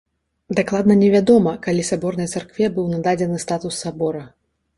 [0.59, 4.25] Дакладна невядома, калі саборнай царкве быў нададзены статус сабора.